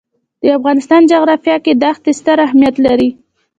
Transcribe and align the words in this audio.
د 0.43 0.45
افغانستان 0.57 1.01
جغرافیه 1.11 1.57
کې 1.65 1.73
دښتې 1.83 2.11
ستر 2.19 2.37
اهمیت 2.47 2.75
لري. 2.85 3.09